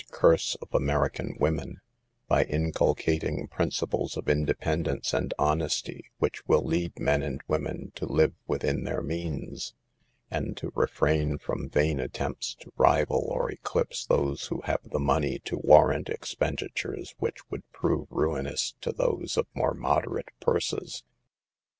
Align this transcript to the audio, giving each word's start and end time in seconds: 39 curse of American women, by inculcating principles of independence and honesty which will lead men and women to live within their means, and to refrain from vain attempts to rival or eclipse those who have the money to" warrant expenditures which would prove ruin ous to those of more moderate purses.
39 0.07 0.19
curse 0.19 0.55
of 0.63 0.73
American 0.73 1.35
women, 1.39 1.79
by 2.27 2.43
inculcating 2.45 3.47
principles 3.47 4.17
of 4.17 4.27
independence 4.27 5.13
and 5.13 5.31
honesty 5.37 6.09
which 6.17 6.43
will 6.47 6.63
lead 6.63 6.97
men 6.99 7.21
and 7.21 7.39
women 7.47 7.91
to 7.93 8.07
live 8.07 8.33
within 8.47 8.83
their 8.83 9.03
means, 9.03 9.75
and 10.31 10.57
to 10.57 10.71
refrain 10.73 11.37
from 11.37 11.69
vain 11.69 11.99
attempts 11.99 12.55
to 12.55 12.71
rival 12.77 13.27
or 13.31 13.51
eclipse 13.51 14.03
those 14.03 14.47
who 14.47 14.61
have 14.61 14.81
the 14.85 14.97
money 14.99 15.37
to" 15.37 15.55
warrant 15.59 16.09
expenditures 16.09 17.13
which 17.19 17.47
would 17.51 17.61
prove 17.71 18.07
ruin 18.09 18.47
ous 18.47 18.71
to 18.81 18.91
those 18.91 19.37
of 19.37 19.45
more 19.53 19.75
moderate 19.75 20.31
purses. 20.39 21.03